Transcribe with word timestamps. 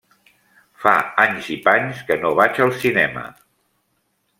Fa 0.85 0.93
anys 1.25 1.51
i 1.57 1.59
panys 1.69 2.03
que 2.09 2.21
no 2.25 2.35
vaig 2.43 2.67
al 2.67 2.77
cinema. 2.87 3.31